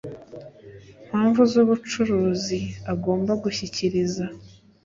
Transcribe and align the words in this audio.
mpamvu 1.07 1.41
z 1.51 1.53
ubucuruzi 1.63 2.59
agomba 2.93 3.31
gushyikiriza 3.43 4.25